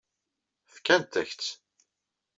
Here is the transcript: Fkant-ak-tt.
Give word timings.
Fkant-ak-tt. 0.73 1.49